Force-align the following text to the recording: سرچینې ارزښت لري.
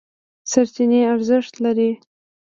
سرچینې 0.51 0.99
ارزښت 1.13 1.53
لري. 1.63 1.91